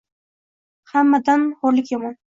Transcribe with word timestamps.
Hammadan 0.93 1.47
xoʼrlik 1.61 1.95
yomon… 1.97 2.21